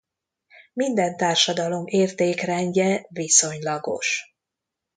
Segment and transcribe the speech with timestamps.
[0.73, 4.35] Minden társadalom értékrendje viszonylagos.